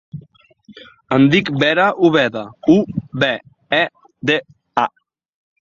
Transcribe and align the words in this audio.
Em 1.17 1.27
dic 1.35 1.51
Vera 1.63 1.85
Ubeda: 2.09 2.43
u, 2.79 2.81
be, 3.25 3.31
e, 3.81 3.85
de, 4.31 4.43
a. 4.87 4.91